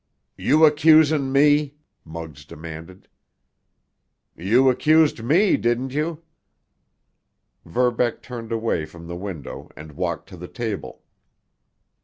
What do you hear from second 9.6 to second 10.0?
and